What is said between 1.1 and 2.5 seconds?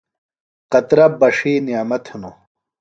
بݜی نعمت ہِنوۡ۔